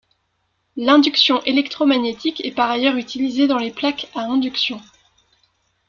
[0.77, 4.81] L'induction électromagnétique est par ailleurs utilisée dans les plaques à induction.